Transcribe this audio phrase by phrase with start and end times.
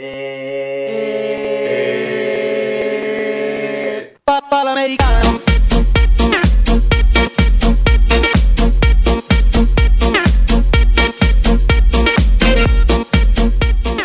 [0.00, 0.14] Eh...
[4.22, 5.40] Papà l'americano.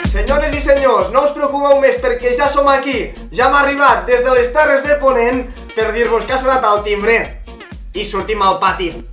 [0.10, 3.14] Senyores i senyors, no us preocupeu més perquè ja som aquí.
[3.30, 5.46] Ja hem arribat des de les Terres de Ponent
[5.78, 7.46] per dir-vos que ha sonat el timbre.
[7.94, 9.13] I sortim al pati.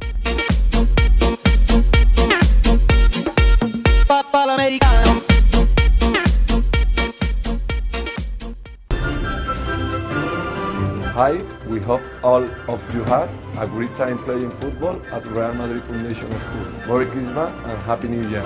[11.21, 11.37] Hi,
[11.69, 16.33] we hope all of you had a great time playing football at Real Madrid Foundation
[16.39, 16.65] School.
[16.89, 18.41] Merry Christmas and Happy New Year.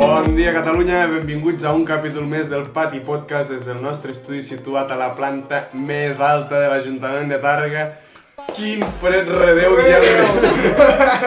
[0.00, 4.40] Bon dia Catalunya, benvinguts a un capítol més del Pati Podcast des del nostre estudi
[4.40, 7.90] situat a la planta més alta de l'Ajuntament de Tàrrega.
[8.60, 10.00] Quin fred redeu ha,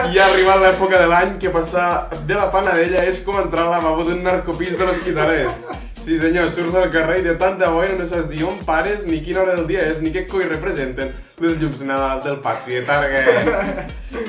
[0.06, 1.86] i ha arribat l'època de l'any que passar
[2.28, 5.72] de la Panadella és com entrar al lavabo d'un narcopís de l'Hospitalet.
[5.98, 9.18] Sí senyor, surts al carrer i de tanta boia no saps ni on pares, ni
[9.24, 11.10] quina hora del dia és, ni què coi representen
[11.42, 13.88] les llums de Nadal del pati de Tàrrega.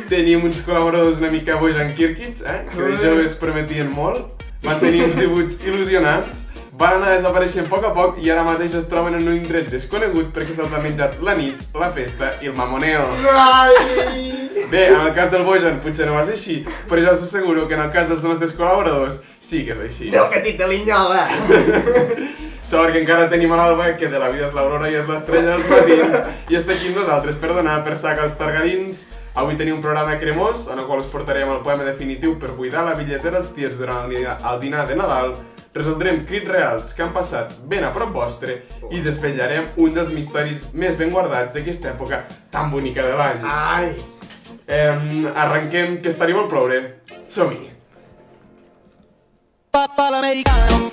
[0.09, 2.59] Teníem uns col·laboradors una mica Bojan Kirkic, eh?
[2.71, 6.47] que de joves prometien molt, van tenir uns dibuts il·lusionants,
[6.77, 9.69] van anar desapareixent a poc a poc i ara mateix es troben en un indret
[9.71, 13.05] desconegut perquè se'ls ha menjat la nit, la festa i el mamoneo.
[13.31, 14.25] Ai!
[14.71, 16.57] Bé, en el cas del Bojan potser no va ser així,
[16.89, 20.09] però ja us asseguro que en el cas dels nostres col·laboradors sí que és així.
[20.11, 21.23] Del petit de Linyola.
[22.65, 25.53] Sort que encara tenim a l'Alba, que de la vida és l'aurora i és l'estrella
[25.53, 29.05] dels matins, i està aquí amb nosaltres per donar per sac als targarins.
[29.37, 32.87] Avui tenim un programa cremós, en el qual us portarem el poema definitiu per buidar
[32.87, 35.35] la bitlletera als tiets durant el dinar de Nadal,
[35.75, 38.61] resoldrem crits reals que han passat ben a prop vostre
[38.95, 43.43] i desvetllarem un dels misteris més ben guardats d'aquesta època tan bonica de l'any.
[43.43, 43.93] Ai!
[44.65, 46.81] Eh, arrenquem, que estaria molt ploure.
[47.29, 47.69] Som-hi!
[49.75, 50.89] Papà l'americano.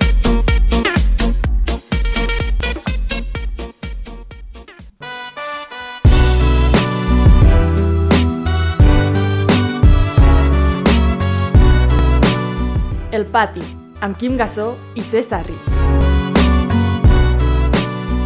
[13.12, 13.60] El pati,
[14.02, 15.54] amb Quim Gassó i César Ri.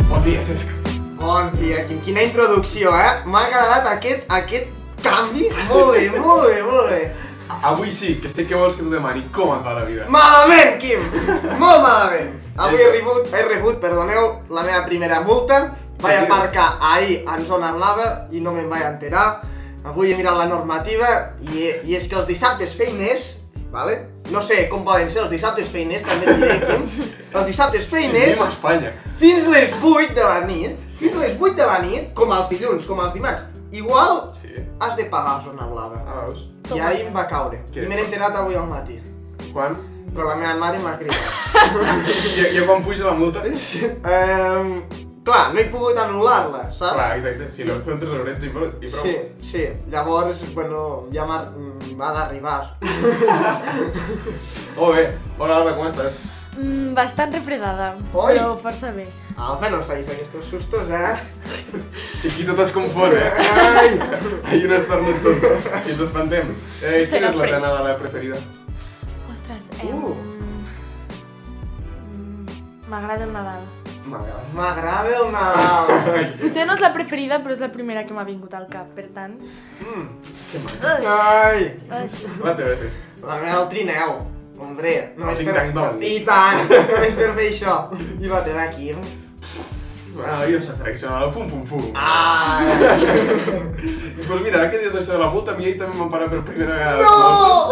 [0.08, 0.70] Bon dia, Cesc.
[1.20, 2.00] Bon dia, Quim.
[2.00, 3.28] Quina introducció, eh?
[3.28, 4.72] M'ha agradat aquest, aquest
[5.04, 5.50] canvi.
[5.68, 7.02] Molt bé, molt bé, molt bé.
[7.60, 9.26] Avui sí, que sé que vols que t'ho demani.
[9.36, 10.08] Com et va la vida?
[10.08, 11.04] Malament, Quim!
[11.60, 12.32] Molt malament.
[12.56, 15.60] Avui he rebut, he rebut, perdoneu, la meva primera multa.
[16.00, 19.28] Vaig aparcar ahir en zona blava i no me'n vaig enterar.
[19.84, 21.12] Avui he mirat la normativa
[21.52, 23.34] i, i és que els dissabtes feiners,
[23.72, 24.15] vale?
[24.30, 26.78] No sé com poden ser els dissabtes feiners, també et diré.
[27.36, 28.92] Els dissabtes Sí, feiners, a Espanya.
[29.20, 32.86] fins les 8 de la nit, fins les 8 de la nit, com els dilluns,
[32.88, 33.42] com els dimarts,
[33.72, 34.54] igual Sí.
[34.80, 36.00] has de pagar zona blava.
[36.06, 36.46] Ah, veus?
[36.74, 37.60] I ahir em va caure.
[37.74, 37.84] Què?
[37.84, 38.96] I m'he enterat avui al matí.
[39.52, 39.76] Quan?
[40.16, 41.20] Però la meva mare m'ha cridat.
[42.38, 43.42] I, I quan puja la multa?
[43.46, 44.82] Ehm,
[45.26, 46.94] clar, no he pogut anul·lar-la, saps?
[46.94, 47.50] Clar, exacte.
[47.54, 48.70] Si no són 3 eurets i prou.
[48.78, 49.02] I prou.
[49.02, 49.66] Sí, sí.
[49.92, 50.80] Llavors, bueno,
[51.14, 51.42] ja m'ha
[51.98, 52.60] m'ha d'arribar.
[54.78, 55.04] Molt bé.
[55.38, 56.18] Hola, Alba, com estàs?
[56.56, 58.32] Mm, bastant refredada, Oi!
[58.32, 59.04] però força bé.
[59.36, 61.10] Alfa, no facis aquests sustos, eh?
[62.22, 63.28] Que aquí tot es confon, eh?
[63.36, 63.90] Ai!
[64.48, 65.44] Hay un esternut tot.
[65.84, 66.54] I ens espantem.
[66.80, 68.40] Eh, Se quina és la teva Nadal preferida?
[69.34, 69.92] Ostres, eh...
[69.92, 70.14] Uh.
[72.14, 73.68] mm, M'agrada el Nadal.
[74.06, 75.16] M'agrada.
[75.16, 75.90] El Nadal.
[76.40, 79.08] Potser no és la preferida, però és la primera que m'ha vingut al cap, per
[79.14, 79.36] tant...
[79.82, 80.06] Mm.
[80.52, 80.94] Que maco.
[81.16, 81.68] Ai!
[81.90, 82.08] Ai.
[82.44, 82.96] La teva és.
[83.24, 84.18] La meva el trineu.
[84.56, 85.66] Hombre, només per...
[86.00, 87.78] I tant, només per fer això.
[88.16, 88.92] I la teva aquí.
[90.24, 91.90] Ah, jo sé fraccionar el fum fum fum.
[91.94, 92.64] Ai!
[94.26, 96.32] Pues mira, ara que dius això de la multa, a mi ahir també m'han parat
[96.32, 97.10] per primera vegada No!
[97.20, 97.65] Mossos,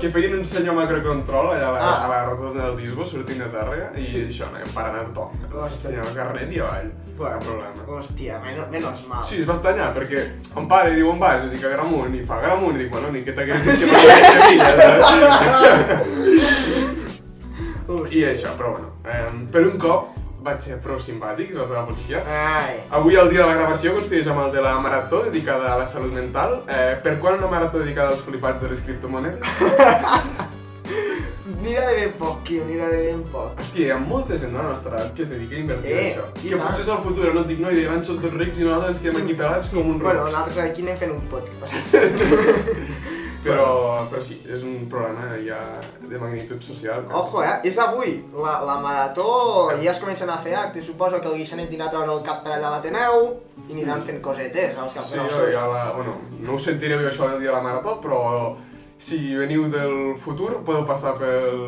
[0.00, 2.04] que feien un senyor macrocontrol allà a la, Ah.
[2.04, 5.30] a la rotonda del Disbo, sortint de Tàrrega, i això, anàvem parant a toc.
[5.50, 7.80] El senyor el carnet i avall, cap problema.
[7.98, 9.24] Hòstia, menos, menos mal.
[9.24, 10.20] Sí, es va estranyar, perquè
[10.56, 11.42] em pare diu on vas?
[11.42, 13.86] Jo dic a Gramunt, i fa Gramunt, i dic, bueno, ni que t'hagués dit que
[13.90, 16.16] m'agrada a Sevilla, saps?
[18.14, 21.84] I això, però bueno, eh, per un cop vaig ser prou simpàtics, els de la
[21.88, 22.22] policia.
[22.26, 22.78] Ai.
[22.96, 25.86] Avui, el dia de la gravació, coincideix amb el de la marató dedicada a la
[25.86, 26.62] salut mental.
[26.68, 29.40] Eh, per quan una marató dedicada als flipats de les criptomonedes?
[31.60, 33.58] N'ira de ben poc, Quim, n'ira de ben poc.
[33.60, 35.98] Hòstia, hi ha molta gent de la nostra edat que es dedica a invertir Eh,
[36.00, 36.24] en això.
[36.40, 36.62] Que tant.
[36.64, 38.64] potser és el futur, no et dic, no, i de grans són tots rics i
[38.64, 40.32] nosaltres ens quedem aquí pelats com un Bueno, rocs.
[40.32, 41.94] nosaltres aquí anem fent un podcast.
[43.44, 45.58] Però, però sí, és un problema ja
[46.02, 47.06] de magnitud social.
[47.06, 47.54] que- Ojo, eh?
[47.64, 48.24] És avui.
[48.36, 50.84] La, la marató ja es comencen a fer actes.
[50.84, 54.02] Suposo que el Guixanet anirà a treure el cap per allà a l'Ateneu i aniran
[54.02, 57.50] fent cosetes als caps Sí, jo, ja la, bueno, no ho sentireu això del dia
[57.50, 58.56] de la marató, però
[58.98, 61.62] si veniu del futur podeu passar pel,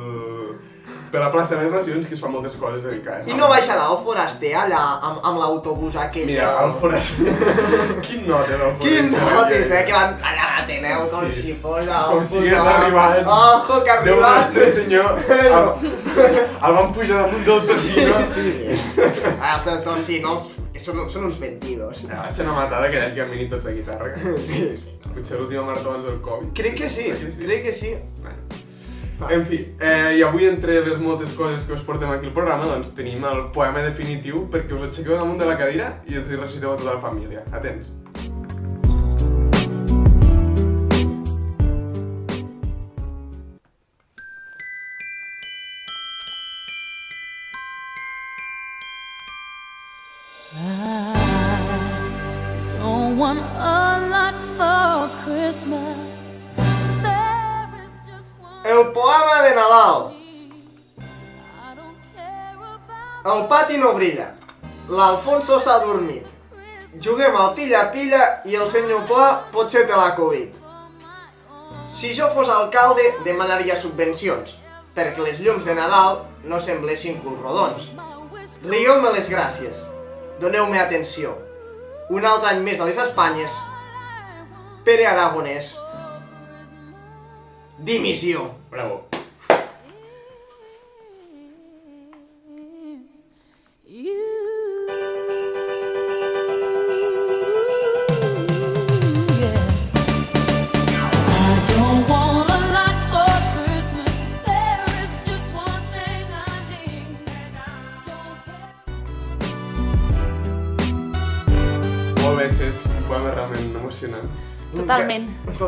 [1.13, 3.27] per la plaça de les Nacions, que es fan moltes coses dedicades.
[3.29, 6.27] I no baixarà el foraster allà amb, amb l'autobús aquell.
[6.31, 7.35] Mira, el foraster...
[8.07, 8.87] Quin notes, el foraster.
[8.87, 9.83] Quin notes, eh?
[9.89, 11.43] Que van allà a l'Ateneu com Sí.
[11.43, 11.85] si fos.
[12.09, 14.37] Com si hagués arribat Ojo, que ha Déu arribat.
[14.39, 15.93] nostre senyor, el,
[16.65, 18.19] el van pujar damunt del tocino.
[18.35, 18.49] Sí.
[19.41, 20.51] Ah, els del Tocinos
[20.81, 22.03] són, són uns vendidos.
[22.09, 24.15] Va ser una matada que que han tots a guitarra.
[24.47, 24.99] Sí, sí.
[25.13, 26.53] Potser l'última marató abans del Covid.
[26.57, 27.11] Crec que sí,
[27.45, 27.91] crec que sí.
[28.23, 28.39] Bueno.
[29.31, 32.67] En fi, eh, i avui entre les moltes coses que us portem aquí al programa,
[32.71, 36.41] doncs tenim el poema definitiu perquè us aixequeu damunt de la cadira i els hi
[36.41, 37.47] reciteu a tota la família.
[37.53, 37.95] Atents.
[63.25, 64.33] El pati no brilla.
[64.91, 66.27] L'Alfonso s'ha dormit.
[67.05, 70.59] Juguem al pilla-pilla i el senyor Pla potser té la Covid.
[71.95, 74.57] Si jo fos alcalde, demanaria subvencions,
[74.97, 76.19] perquè les llums de Nadal
[76.51, 77.87] no semblessin culs rodons.
[78.67, 79.79] Rieu-me les gràcies.
[80.43, 81.37] Doneu-me atenció.
[82.11, 83.55] Un altre any més a les Espanyes.
[84.83, 85.77] Pere Aragonès.
[87.79, 88.51] Dimissió.
[88.71, 89.12] Bravo.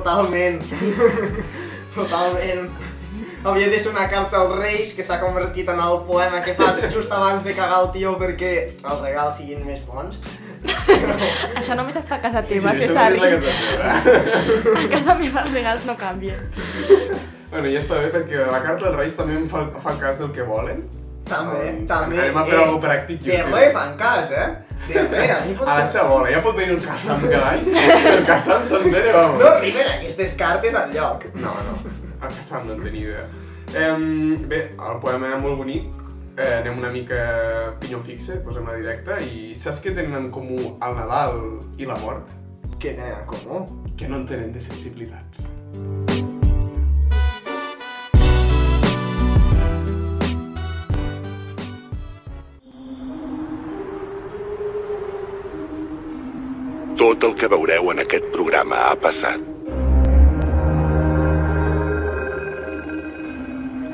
[0.05, 0.61] Totalment.
[1.95, 1.95] Totalment.
[1.95, 2.71] Totalment.
[3.45, 6.79] Havia de ser una carta als Reis que s'ha convertit en el poema que fas
[6.93, 10.17] just abans de cagar el tio perquè els regals siguin més bons.
[11.61, 13.21] Això només es fa a casa teva, això Cesari.
[13.21, 13.53] només la
[14.01, 14.81] casa teva.
[14.85, 16.41] A casa meva els regals no canvien.
[17.51, 20.33] Bueno, ja està bé perquè la carta dels Reis també em fa, fa cas del
[20.35, 20.81] que volen.
[21.29, 22.19] També, Doncs, també.
[22.21, 23.53] anem a fer alguna cosa pràctic De útil.
[23.55, 24.49] res fan cas, eh?
[24.89, 26.05] De res, a mi pot A la ser...
[26.09, 27.69] bola, ja pot venir el Kassam cada any.
[28.13, 29.41] El Kassam s'entén, vamos.
[29.41, 31.25] No arriben aquestes cartes al lloc.
[31.35, 31.77] No, no,
[32.21, 33.27] el Kassam no en tenia idea.
[33.75, 35.89] Um, bé, el poema és molt bonic,
[36.37, 37.19] eh, anem una mica
[37.83, 41.41] pinyó fixe, posem la directa, i saps què tenen en comú el Nadal
[41.81, 42.31] i la mort?
[42.79, 43.65] Què tenen en comú?
[43.97, 45.49] Que no en tenen de sensibilitats.
[57.15, 59.43] Tot el que veureu en aquest programa ha passat.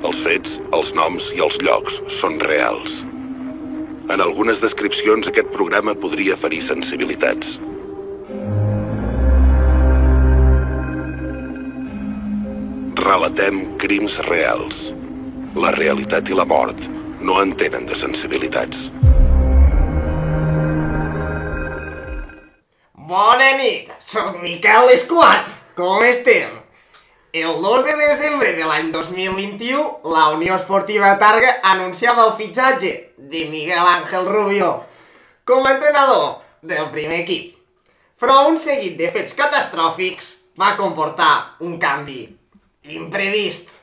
[0.09, 2.95] Els fets, els noms i els llocs són reals.
[4.15, 7.59] En algunes descripcions aquest programa podria ferir sensibilitats.
[13.05, 14.81] Relatem crims reals.
[15.61, 16.89] La realitat i la mort
[17.21, 18.89] no entenen de sensibilitats.
[23.11, 25.49] Bona nit, sóc Miquel Esquat.
[25.75, 26.53] Com estem?
[27.35, 29.81] El 2 de desembre de l'any 2021,
[30.15, 32.93] la Unió Esportiva Targa anunciava el fitxatge
[33.33, 34.69] de Miguel Ángel Rubio
[35.43, 37.57] com a entrenador del primer equip.
[38.23, 40.31] Però un seguit de fets catastròfics
[40.63, 42.21] va comportar un canvi
[42.95, 43.75] imprevist.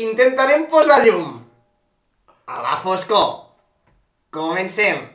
[0.00, 1.42] Intentarem posar llum
[2.48, 3.34] a la foscor.
[4.32, 5.13] Comencem.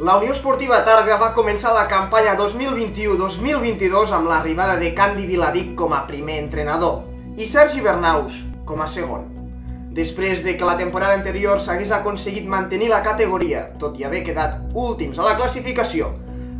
[0.00, 5.92] La Unió Esportiva Targa va començar la campanya 2021-2022 amb l'arribada de Candy Viladic com
[5.92, 9.28] a primer entrenador i Sergi Bernaus com a segon.
[9.92, 14.72] Després de que la temporada anterior s'hagués aconseguit mantenir la categoria, tot i haver quedat
[14.72, 16.14] últims a la classificació,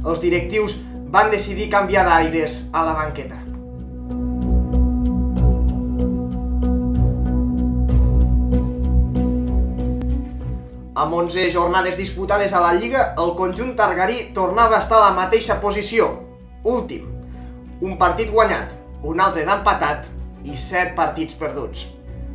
[0.04, 0.76] els directius
[1.08, 3.40] van decidir canviar d'aires a la banqueta.
[11.00, 15.14] Amb 11 jornades disputades a la Lliga, el conjunt targarí tornava a estar a la
[15.16, 16.10] mateixa posició,
[16.68, 17.06] últim.
[17.80, 18.74] Un partit guanyat,
[19.08, 20.10] un altre d'empatat
[20.44, 21.86] i 7 partits perduts,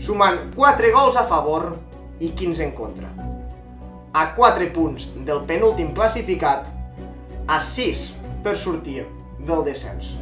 [0.01, 1.75] sumant 4 gols a favor
[2.17, 3.12] i 15 en contra.
[4.17, 6.74] A 4 punts del penúltim classificat,
[7.45, 8.07] a 6
[8.41, 9.03] per sortir
[9.45, 10.15] del descens.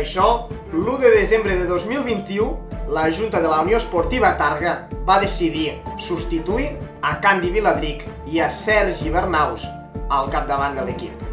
[0.00, 5.76] Això, l'1 de desembre de 2021, la Junta de la Unió Esportiva Targa va decidir
[5.98, 9.66] substituir a Candy Viladric i a Sergi Bernaus
[10.10, 11.26] al capdavant de l'equip.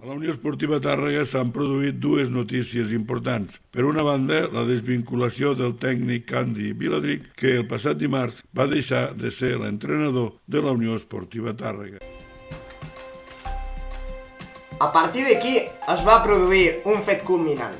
[0.00, 3.58] A la Unió Esportiva Tàrrega s'han produït dues notícies importants.
[3.70, 9.10] Per una banda, la desvinculació del tècnic Candy Viladric, que el passat dimarts va deixar
[9.12, 12.00] de ser l'entrenador de la Unió Esportiva Tàrrega.
[14.80, 15.58] A partir d'aquí
[15.92, 17.74] es va produir un fet culminant.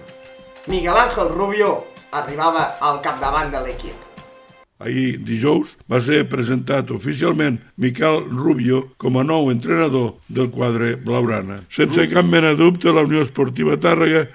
[0.68, 1.70] Miguel Ángel Rubio
[2.12, 3.96] arribava al capdavant de l'equip.
[4.84, 11.62] Ahir, dijous, va ser presentat oficialment Miquel Rubio com a nou entrenador del quadre Blaurana.
[11.72, 14.26] Sense cap mena dubte, la Unió Esportiva Tàrrega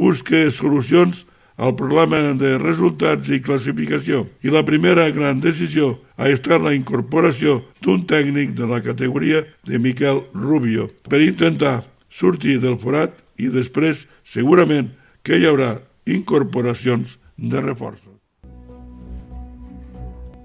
[0.00, 1.26] busca solucions
[1.56, 4.24] al problema de resultats i classificació.
[4.40, 9.78] I la primera gran decisió ha estat la incorporació d'un tècnic de la categoria de
[9.78, 11.82] Miquel Rubio per intentar
[12.14, 14.92] sortir del forat i després segurament
[15.26, 18.12] que hi haurà incorporacions de reforços.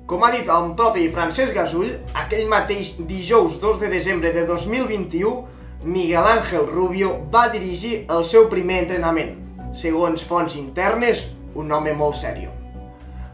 [0.10, 5.36] Com ha dit el propi Francesc Gasull, aquell mateix dijous 2 de desembre de 2021,
[5.84, 9.36] Miguel Ángel Rubio va dirigir el seu primer entrenament.
[9.78, 12.50] Segons fonts internes, un home molt sèrio.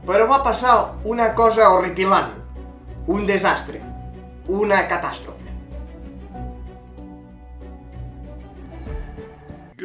[0.06, 0.76] Però va passar
[1.08, 2.36] una cosa horripilant,
[3.08, 3.80] un desastre,
[4.52, 5.45] una catàstrofe.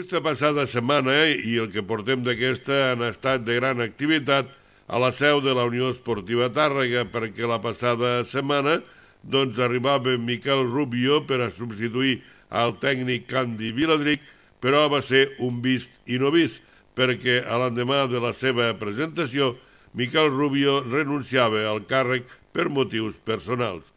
[0.00, 4.48] Aquesta passada setmana eh, i el que portem d'aquesta han estat de gran activitat
[4.88, 8.78] a la seu de la Unió Esportiva Tàrrega perquè la passada setmana
[9.20, 14.24] doncs arribava Miquel Rubio per a substituir al tècnic Candy Viladric,
[14.64, 16.64] però va ser un vist i no vist,
[16.96, 19.52] perquè a l'endemà de la seva presentació
[19.92, 22.24] Miquel Rubio renunciava al càrrec
[22.56, 23.92] per motius personals.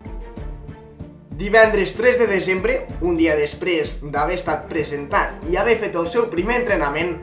[1.37, 6.27] Divendres 3 de desembre, un dia després d'haver estat presentat i haver fet el seu
[6.29, 7.15] primer entrenament,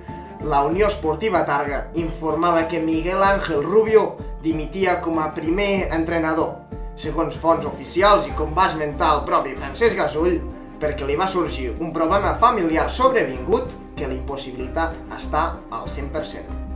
[0.51, 6.57] la Unió Esportiva Targa informava que Miguel Ángel Rubio dimitia com a primer entrenador,
[6.99, 10.41] segons fonts oficials i com va esmentar el propi Francesc Gasull,
[10.83, 14.91] perquè li va sorgir un problema familiar sobrevingut que li impossibilita
[15.21, 16.70] estar al 100%.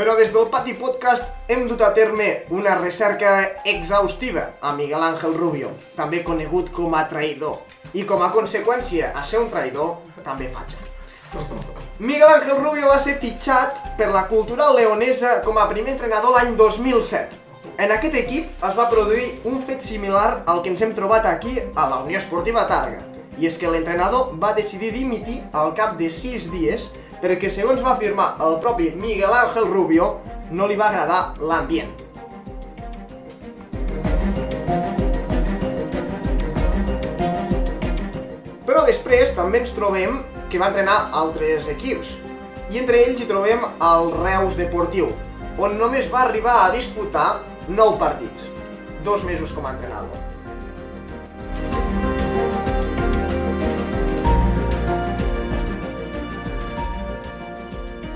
[0.00, 3.32] Però des del Pati Podcast hem dut a terme una recerca
[3.68, 7.58] exhaustiva a Miguel Ángel Rubio, també conegut com a traïdor,
[7.92, 10.80] i com a conseqüència a ser un traïdor, també fatxa.
[11.98, 16.56] Miguel Ángel Rubio va ser fitxat per la cultural leonesa com a primer entrenador l'any
[16.56, 17.36] 2007.
[17.76, 21.58] En aquest equip es va produir un fet similar al que ens hem trobat aquí
[21.60, 23.04] a la Unió Esportiva Targa,
[23.36, 26.88] i és que l'entrenador va decidir dimitir al cap de 6 dies
[27.20, 30.14] perquè segons va afirmar el propi Miguel Ángel Rubio,
[30.50, 31.92] no li va agradar l'ambient.
[38.64, 42.16] Però després també ens trobem que va entrenar altres equips,
[42.70, 45.12] i entre ells hi trobem el Reus Deportiu,
[45.58, 48.48] on només va arribar a disputar 9 partits,
[49.04, 50.29] dos mesos com a entrenador.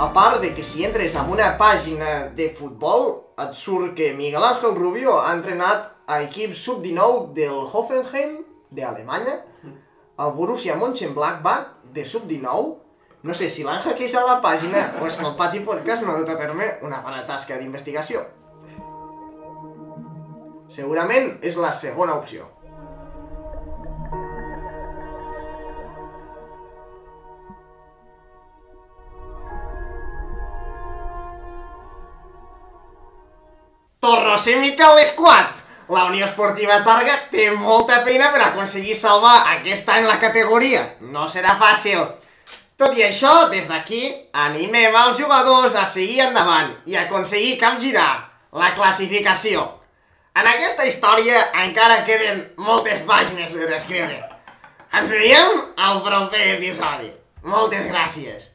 [0.05, 3.07] A part de que si entres en una pàgina de futbol,
[3.41, 8.35] et surt que Miguel Ángel Rubio ha entrenat a equips sub-19 del Hoffenheim,
[8.69, 12.75] d'Alemanya, el Borussia Mönchengladbach, de sub-19,
[13.25, 16.19] no sé si l'han hackejat la pàgina o és que el Pati Podcast no ha
[16.21, 18.27] dut a terme una bona tasca d'investigació.
[20.69, 22.51] Segurament és la segona opció.
[34.35, 35.61] Torrosímica a l'esquat!
[35.95, 40.81] La Unió Esportiva Targa té molta feina per aconseguir salvar aquest any la categoria.
[41.15, 42.01] No serà fàcil.
[42.75, 44.01] Tot i això, des d'aquí,
[44.47, 48.09] animem els jugadors a seguir endavant i aconseguir capgirar
[48.59, 49.63] la classificació.
[50.35, 54.19] En aquesta història encara queden moltes pàgines per escriure.
[54.99, 57.13] Ens veiem al proper episodi.
[57.55, 58.51] Moltes gràcies.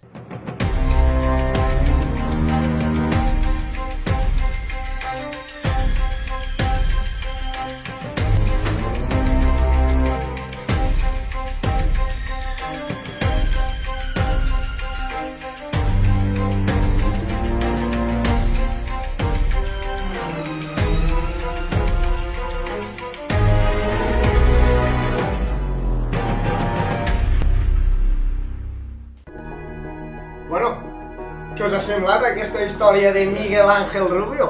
[32.59, 34.47] Aquesta història de Miguel Ángel Rubio?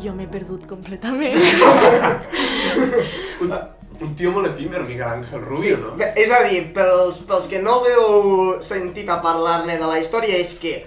[0.00, 1.36] Jo m'he perdut completament.
[3.44, 3.52] Un,
[4.00, 5.90] un tio molt efímer, Miguel Ángel Rubio, no?
[6.00, 10.40] Bé, És a dir, pels, pels que no hagueu sentit a parlar-ne de la història,
[10.40, 10.78] és que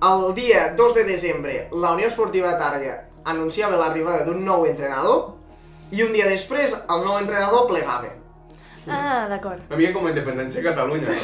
[0.00, 2.96] el dia 2 de desembre la Unió Esportiva Targa
[3.28, 5.34] anunciava l'arribada d'un nou entrenador
[5.92, 8.16] i un dia després el nou entrenador plegava.
[8.88, 9.60] Ah, d'acord.
[9.68, 11.14] Una mica com la independència de Catalunya, no?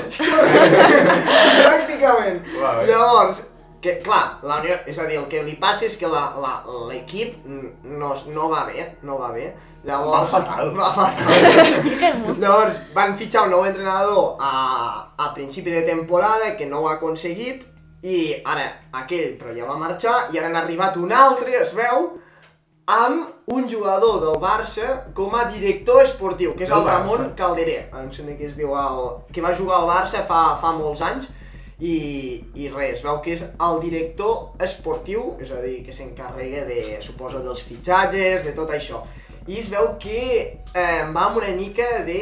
[1.72, 2.42] Pràcticament.
[2.84, 3.46] Llavors,
[3.86, 6.58] que clar, la Unió, és a dir, el que li passa és que la- la-
[6.90, 9.54] l'equip no, no va bé, no va bé.
[9.86, 10.72] Llavors, Va fatal.
[10.80, 12.36] Va fatal.
[12.42, 14.52] Llavors, van fitxar un nou entrenador a,
[15.16, 17.62] a principi de temporada que no ho ha aconseguit
[18.02, 18.64] i ara
[18.98, 22.10] aquell però ja va marxar i ara han arribat un altre, es veu,
[22.86, 27.32] amb un jugador del Barça com a director esportiu, que és el Ramon?
[27.38, 29.00] Calderé, em sembla que es diu el...
[29.32, 31.30] que va jugar al Barça fa, fa molts anys
[31.80, 36.96] i, i res, veu que és el director esportiu, és a dir, que s'encarrega de,
[37.04, 39.02] suposo, dels fitxatges, de tot això.
[39.46, 40.20] I es veu que
[40.74, 42.16] eh, va amb una mica de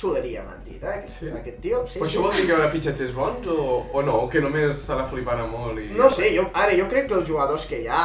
[0.00, 1.28] xuleria, m'han dit, eh, aquest, Sí.
[1.30, 1.84] aquest tio.
[1.86, 2.16] Sí, Però sí.
[2.16, 4.16] això vol dir que haurà fitxatges bons o, o no?
[4.24, 5.90] O que només se la flipana molt i...
[5.94, 8.02] No sé, jo, ara jo crec que els jugadors que hi ha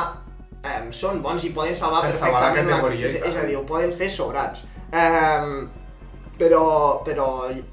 [0.61, 3.47] eh, són bons i poden salvar Per salvar la perfectament categoria i és, és a
[3.47, 4.67] dir, ho poden fer sobrats.
[4.91, 5.65] Eh,
[6.41, 6.63] però,
[7.05, 7.27] però,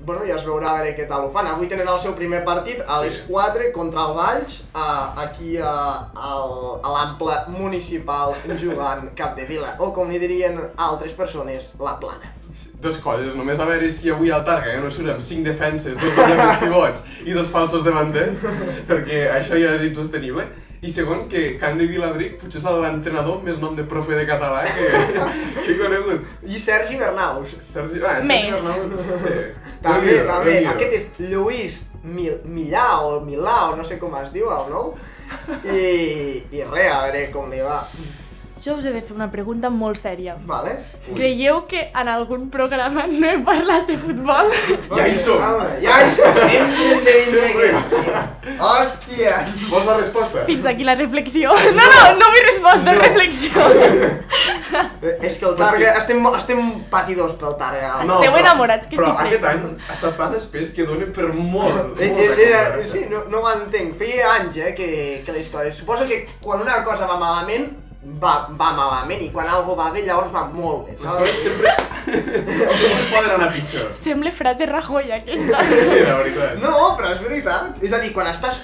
[0.05, 1.47] bueno, ja es veurà a veure què tal ho fan.
[1.49, 3.07] Avui tenen el seu primer partit a Sí.
[3.07, 4.89] les 4 contra el Valls, a,
[5.25, 5.73] aquí a,
[6.13, 12.35] a l'ample municipal jugant Capdevila, o com li dirien altres persones, la plana.
[12.83, 15.97] Dos coses, només a veure si avui al Targa ja no surt amb 5 defenses,
[16.01, 18.41] dos pivots i dos falsos davanters,
[18.89, 20.45] perquè això ja és insostenible.
[20.81, 24.23] I segon, que Can de Viladric potser és l'entrenador amb més nom de profe de
[24.29, 24.91] català que,
[25.65, 26.29] que he conegut.
[26.47, 27.57] I Sergi Bernaus.
[27.59, 28.55] Sergi, ah, Sergi Més.
[28.61, 29.35] Arnau, sí.
[29.87, 30.53] També, Déu-n'hi-do, també.
[30.53, 30.77] Déu-n'hi-do.
[30.77, 34.95] Aquest és Lluís Mil Millà o Milà o no sé com es diu el nou.
[35.67, 35.83] I,
[36.55, 37.83] i res, a veure com li va.
[38.69, 40.35] Jo us he de fer una pregunta molt sèria.
[40.45, 40.75] Vale?
[41.17, 44.51] Creieu que en algun programa no he parlat de futbol?
[44.91, 45.41] Ja hi som.
[45.41, 46.37] Home, ja hi som.
[46.43, 47.71] Sempre Sempre.
[47.73, 49.39] vindre Hòstia.
[49.71, 50.45] Vols la resposta?
[50.49, 51.55] Fins aquí la reflexió.
[51.79, 53.01] No, no, no vull resposta, No.
[53.01, 53.65] reflexió.
[55.23, 58.05] És que el Targa, estem, estem patidors pel Targa.
[58.05, 58.19] No.
[58.21, 59.65] Esteu enamorats, que però estic aquest fent?
[59.65, 63.41] any ha estat tan espès que dona per molt, Eh, eh, Era, sí, no, no
[63.45, 63.97] ho entenc.
[63.99, 64.89] Feia anys eh, que,
[65.25, 65.77] que les coses...
[65.81, 67.71] Suposo que quan una cosa va malament,
[68.03, 70.95] va, va malament, i quan algo va bé, llavors va molt bé.
[70.99, 71.43] Les saps?
[71.43, 71.73] sempre,
[72.79, 73.91] sempre poden anar pitjor.
[73.99, 75.65] Sembla frase Rajoy aquesta.
[75.91, 76.61] Sí, la veritat.
[76.63, 77.83] No, però és veritat.
[77.83, 78.63] És a dir, quan estàs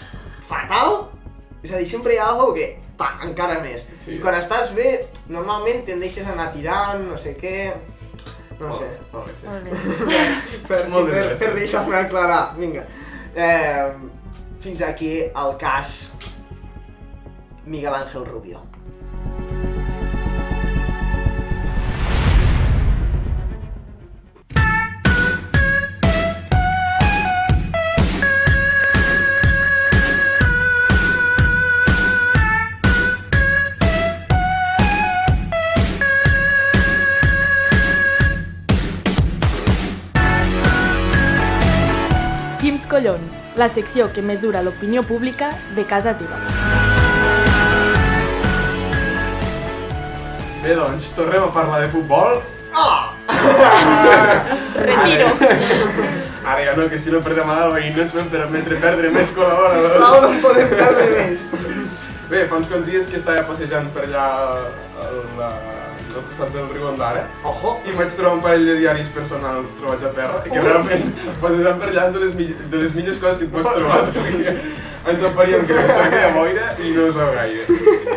[0.48, 1.08] fatal,
[1.64, 2.68] és a dir, sempre hi ha alguna que,
[3.00, 3.86] pa, encara més.
[3.98, 4.14] Sí.
[4.16, 4.94] I quan estàs bé,
[5.32, 7.72] normalment tendeixes a anar tirant, no sé què...
[8.54, 8.86] No sé.
[9.10, 9.48] Molt bé, sí.
[9.50, 10.26] Molt bé.
[10.68, 12.84] Per, Molt per deixar-me aclarar, vinga.
[13.34, 13.90] Eh,
[14.62, 16.12] fins aquí el cas
[17.66, 18.62] Miguel Ángel Rubio.
[43.14, 46.38] Collons, la secció que mesura l'opinió pública de casa teva.
[50.64, 52.40] Bé, doncs, tornem a parlar de futbol.
[54.74, 55.28] Retiro.
[56.44, 59.10] Ara ja no, que si no perdem a l'Alba i no ens vam permetre perdre
[59.14, 60.00] més Sisplau, col·laboradors.
[60.02, 61.38] no en podem perdre més.
[62.28, 64.26] Bé, fa uns quants dies que estava passejant per allà
[65.06, 65.48] al, la,
[66.16, 67.76] al costat del riu Ondara Ojo.
[67.84, 71.90] i vaig trobar un parell de diaris personals trobats a terra, que realment passejant per
[71.90, 72.36] allà és de les,
[72.74, 74.56] de les millors coses que et pots trobar, perquè
[75.12, 78.13] ens aparíem que no sortia boira i no es veu gaire.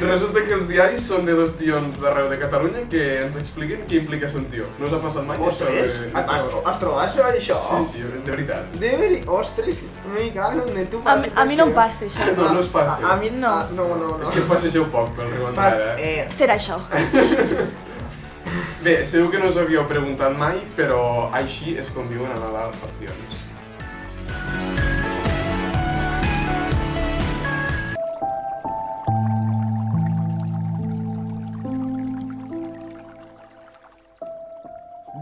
[0.00, 3.98] Resulta que els diaris són de dos tions d'arreu de Catalunya que ens expliquen què
[4.00, 4.64] implica ser un tio.
[4.78, 5.36] No us ha passat mai?
[5.44, 7.26] Ostres, això has, has trobat això?
[7.28, 7.58] això?
[7.84, 8.70] Sí, sí, de veritat.
[8.80, 9.82] De veritat, ostres,
[10.14, 12.30] me cago en tu A, mi- a mi no em passa això.
[12.38, 12.96] No, no us passa.
[13.04, 13.48] A, a mi No.
[13.52, 14.22] ah, no, no, no.
[14.24, 16.24] És que passegeu poc pel riu Ondara, eh?
[16.24, 16.80] eh, Serà això.
[18.82, 22.96] Bé, segur que no us havíeu preguntat mai, però així es conviuen a Nadal els
[22.96, 23.36] tions.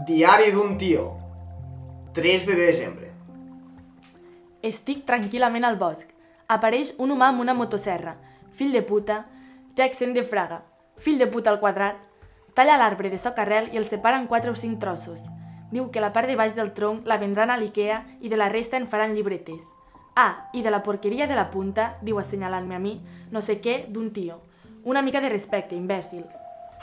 [0.09, 1.03] Diari d'un tio.
[2.17, 3.11] 3 de desembre.
[4.65, 6.07] Estic tranquil·lament al bosc.
[6.49, 8.15] Apareix un humà amb una motosserra.
[8.57, 9.19] Fill de puta,
[9.77, 10.63] té accent de fraga.
[10.97, 11.99] Fill de puta al quadrat.
[12.57, 15.19] Talla l'arbre de socarrel i el separa en 4 o 5 trossos.
[15.69, 18.49] Diu que la part de baix del tronc la vendran a l'Ikea i de la
[18.49, 19.61] resta en faran llibretes.
[20.17, 22.95] Ah, i de la porqueria de la punta, diu assenyalant-me a mi,
[23.29, 24.41] no sé què, d'un tio.
[24.89, 26.25] Una mica de respecte, imbècil.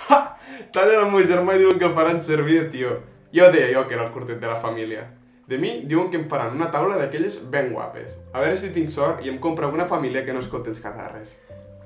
[0.07, 0.23] Ha!
[0.71, 2.95] Tallen el meu germà i diuen que el faran servir de tio.
[3.37, 5.11] Jo deia jo que era el curtet de la família.
[5.47, 8.15] De mi diuen que em faran una taula d'aquelles ben guapes.
[8.33, 11.35] A veure si tinc sort i em compra alguna família que no escolti els catarres.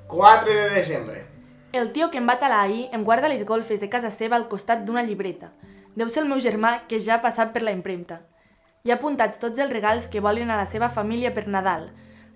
[0.06, 1.24] 4 de desembre.
[1.72, 4.46] El tio que em va talar ahir em guarda les golfes de casa seva al
[4.52, 5.50] costat d'una llibreta.
[5.98, 8.20] Deu ser el meu germà que ja ha passat per la impremta.
[8.84, 11.88] Hi ha apuntats tots els regals que volen a la seva família per Nadal.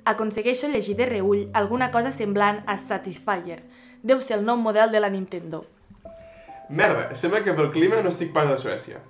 [0.04, 3.62] Aconsegueixo llegir de reull alguna cosa semblant a Satisfyer.
[4.02, 5.64] Deu ser el nou model de la Nintendo.
[6.68, 9.02] Merda, sembla que pel clima no estic pas a Suècia.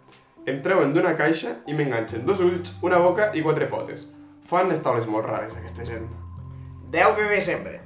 [0.45, 4.09] Em treuen d'una caixa i m'enganxen dos ulls, una boca i quatre potes.
[4.51, 6.09] Fan les taules molt rares, aquesta gent.
[6.90, 7.79] 10 de desembre.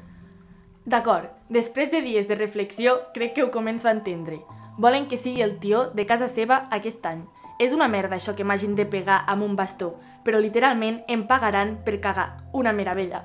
[0.88, 4.40] D'acord, després de dies de reflexió, crec que ho començo a entendre.
[4.78, 7.26] Volen que sigui el tió de casa seva aquest any.
[7.60, 11.76] És una merda això que m'hagin de pegar amb un bastó, però literalment em pagaran
[11.84, 12.38] per cagar.
[12.52, 13.24] Una meravella.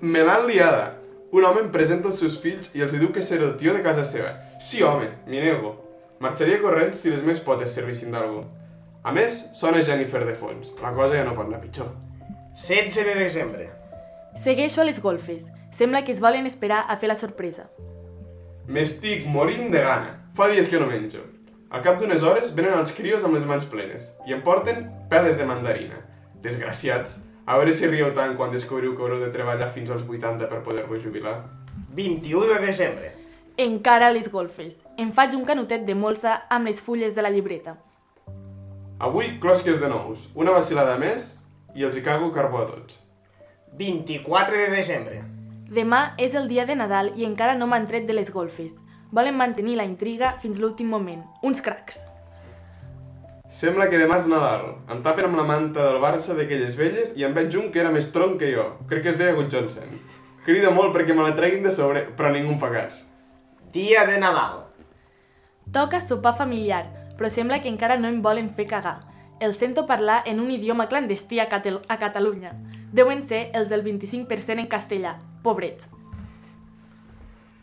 [0.00, 1.03] Me l'han liada.
[1.34, 3.80] Un home em presenta els seus fills i els diu que seré el tio de
[3.82, 4.28] casa seva.
[4.62, 5.72] Sí, home, m'hi nego.
[6.22, 8.44] Marxaria corrents si les meves potes servissin d'algú.
[9.02, 10.70] A més, sona Jennifer de fons.
[10.78, 11.90] La cosa ja no pot anar pitjor.
[12.54, 13.66] 16 de desembre.
[14.44, 15.42] Segueixo a les golfes.
[15.74, 17.66] Sembla que es volen esperar a fer la sorpresa.
[18.70, 20.14] M'estic morint de gana.
[20.38, 21.26] Fa dies que no menjo.
[21.74, 25.34] Al cap d'unes hores venen els crios amb les mans plenes i em porten peles
[25.34, 25.98] de mandarina.
[26.46, 27.24] Desgraciats.
[27.46, 30.62] A veure si rieu tant quan descobriu que haureu de treballar fins als 80 per
[30.64, 31.42] poder-vos jubilar.
[31.92, 33.10] 21 de desembre.
[33.60, 34.78] Encara a les golfes.
[34.96, 37.76] Em faig un canutet de molsa amb les fulles de la llibreta.
[38.98, 40.30] Avui, closques de nous.
[40.34, 41.34] Una vacilada més
[41.76, 42.96] i els hi cago carbó a tots.
[43.76, 45.20] 24 de desembre.
[45.68, 48.72] Demà és el dia de Nadal i encara no m'han tret de les golfes.
[49.12, 51.20] Volen mantenir la intriga fins l'últim moment.
[51.42, 52.00] Uns cracs.
[53.54, 54.64] Sembla que demà és Nadal.
[54.90, 57.92] Em tapen amb la manta del Barça d'aquelles velles i em veig un que era
[57.94, 58.64] més tronc que jo.
[58.90, 59.92] Crec que es deia Good Johnson.
[60.42, 63.04] Crida molt perquè me la treguin de sobre, però ningú em fa cas.
[63.76, 64.64] Dia de Nadal.
[65.70, 66.82] Toca sopar familiar,
[67.14, 68.96] però sembla que encara no em volen fer cagar.
[69.38, 72.56] Els sento parlar en un idioma clandestí a, Catel a Catalunya.
[72.90, 75.20] Deuen ser els del 25% en castellà.
[75.46, 75.86] Pobrets.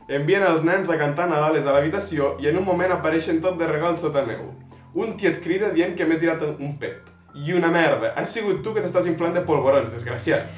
[0.07, 3.67] Envien els nens a cantar Nadales a l'habitació i en un moment apareixen tot de
[3.67, 4.53] regal sota meu.
[4.93, 7.07] Un tiet crida dient que m'he tirat un pet.
[7.31, 10.49] I una merda, has sigut tu que t'estàs inflant de polvorons, desgraciat.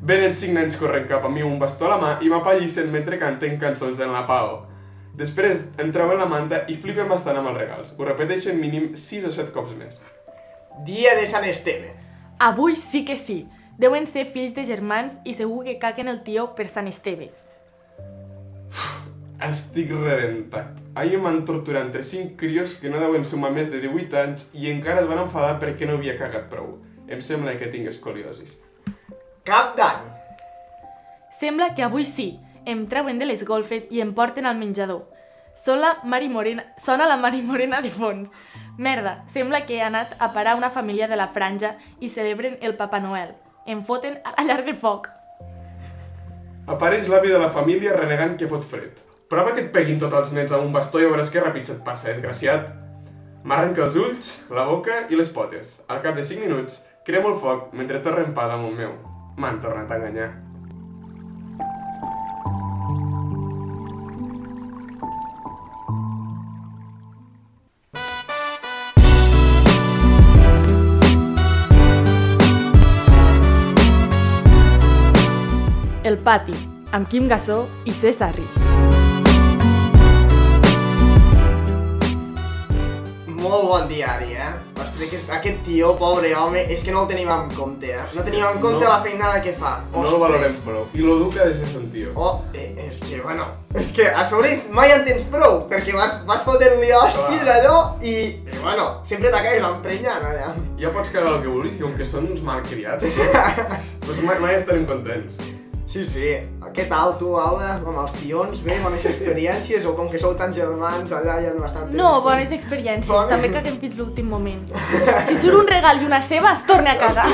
[0.00, 2.88] Venen cinc nens corrent cap a mi amb un bastó a la mà i m'apallissen
[2.92, 4.62] mentre canten cançons en la pau.
[5.16, 7.92] Després em treuen la manta i flipen bastant amb els regals.
[7.96, 10.00] Ho repeteixen mínim 6 o 7 cops més.
[10.88, 11.92] Dia de Sant Esteve.
[12.40, 13.42] Avui sí que sí.
[13.76, 17.30] Deuen ser fills de germans i segur que caquen el tio per Sant Esteve.
[19.36, 20.78] Estic rebentat.
[20.96, 24.46] Ahir em van torturar entre 5 crios que no deuen sumar més de 18 anys
[24.56, 26.78] i encara es van enfadar perquè no havia cagat prou.
[27.06, 28.56] Em sembla que tinc escoliosis.
[29.44, 30.06] Cap d'any.
[31.36, 32.38] Sembla que avui sí.
[32.64, 35.04] Em treuen de les golfes i em porten al menjador.
[35.56, 38.32] Sona la Mari Morena, sona la Mari Morena de fons.
[38.78, 42.74] Merda, sembla que he anat a parar una família de la franja i celebren el
[42.76, 43.36] Papa Noel.
[43.66, 45.10] Em foten a la llar de foc.
[46.66, 49.05] Apareix l'avi de la família renegant que fot fred.
[49.26, 51.82] Prova que et peguin tots els nens amb un bastó i veuràs que ràpid se't
[51.82, 52.68] passa, desgraciat.
[53.42, 55.80] M'arrenca els ulls, la boca i les potes.
[55.90, 58.94] Al cap de 5 minuts, cremo el foc mentre torren pa damunt meu.
[59.36, 60.30] M'han tornat a enganyar.
[76.06, 76.54] El pati,
[76.94, 78.85] amb Quim Gassó i César Ri.
[83.36, 84.48] Molt bon diari, eh?
[84.80, 88.04] Ostres, aquest, aquest tio, pobre home, és que no el tenim en compte, eh?
[88.16, 88.88] No tenim en compte No.
[88.90, 89.74] la feinada que fa.
[89.92, 90.20] No el Ostres.
[90.22, 90.86] valorem prou.
[90.94, 92.12] I lo dur que ha de ser son tio.
[92.14, 93.44] Oh, eh, és que, bueno,
[93.74, 98.14] és que a sobre mai en tens prou, perquè vas, vas fotent-li hòsties allò i,
[98.40, 100.54] i, bueno, sempre t'acabes emprenyant allà.
[100.80, 103.04] Ja pots cagar el que vulguis, que com que són uns malcriats,
[104.06, 105.36] doncs mai, mai estarem contents.
[105.86, 106.32] Sí, sí.
[106.74, 108.58] Què tal tu, Alba, amb els tions?
[108.66, 112.50] Bé, bones experiències o com que sou tan germans, allà hi ha bastant No, bones
[112.52, 113.30] experiències, Bones.
[113.30, 114.64] també caguem fins l'últim moment.
[115.28, 117.28] Si surt un regal i una ceba, es torna a cagar.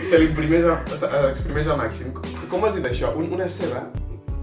[0.00, 1.24] Se l'imprimeix a, a,
[1.74, 2.14] al màxim.
[2.48, 3.10] Com, has dit això?
[3.18, 3.82] Un, una ceba?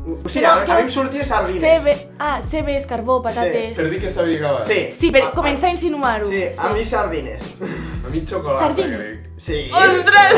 [0.05, 1.63] O sigui, a, a mi em sortia sardines.
[1.63, 3.71] Cebe, ah, cebes, carbó, patates...
[3.79, 4.65] Per dir que sabia acabar.
[4.67, 4.91] Sí.
[4.93, 6.27] Sí, per A- començar a insinuar-ho.
[6.29, 7.47] Sí, a mi sardines.
[8.05, 8.99] A mi xocolata, Sardina.
[8.99, 9.14] crec.
[9.37, 9.69] Sí.
[9.73, 10.33] Ostres!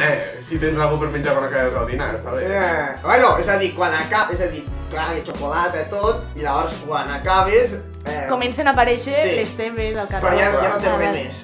[0.00, 2.44] Eh, si tens alguna per menjar quan acabes el dinar, està bé.
[2.46, 6.22] Eh, bueno, és a dir, quan acabes, és a dir, clar, que xocolata i tot,
[6.38, 7.74] i llavors quan acabes...
[8.06, 9.34] Eh, Comencen a aparèixer Sí.
[9.40, 10.22] les teves al carrer.
[10.22, 11.10] Però ja, ja no res veure.
[11.16, 11.40] més.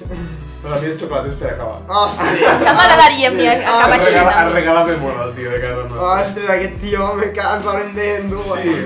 [0.63, 1.81] Però a mi el xocolata és per acabar.
[1.91, 2.53] Hòstia.
[2.63, 4.05] Ja m'agradaria a mi acabar així.
[4.13, 4.55] regala, es també.
[4.61, 6.07] regalava molt el tio de casa nostra.
[6.13, 8.47] Ostres, aquest tio, me cago, ens haurem d'endur.
[8.61, 8.77] Sí.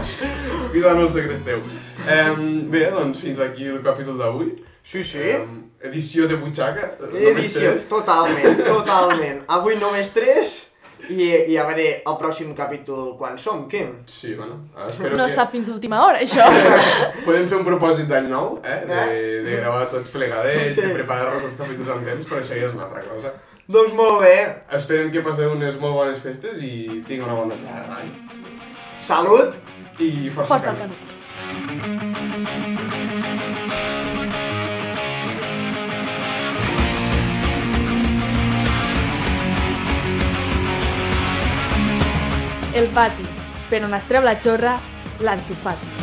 [0.72, 1.60] Cuida, no el secresteu.
[2.08, 4.54] Um, bé, doncs fins aquí el capítol d'avui.
[4.82, 5.18] Sí, sí.
[5.20, 6.94] Em, edició de butxaca.
[7.00, 7.88] només Edició, tres.
[7.88, 9.42] totalment, totalment.
[9.48, 10.66] Avui només tres,
[11.08, 13.86] i, i a veure el pròxim capítol quan som, Quim?
[14.06, 14.54] Sí, bueno,
[14.88, 15.32] espero No que...
[15.32, 16.44] està fins a última hora, això.
[17.26, 18.80] Podem fer un propòsit d'any nou, eh?
[18.86, 19.42] De, Eh?
[19.46, 20.80] de gravar tots plegadets, Sí.
[20.82, 23.32] de preparar-nos els capítols en temps, però això ja és una altra cosa.
[23.70, 24.36] Doncs molt bé.
[24.74, 28.10] Esperem que passeu unes molt bones festes i tinc una bona entrada d'any.
[29.00, 29.54] Salut.
[30.00, 30.78] I força, Força camí.
[30.80, 30.96] canut.
[42.72, 43.24] El pati,
[43.66, 44.76] per on es treu la xorra,
[45.26, 45.99] l'ensofat.